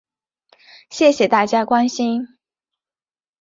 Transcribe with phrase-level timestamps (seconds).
[0.89, 2.27] 谢谢大家关心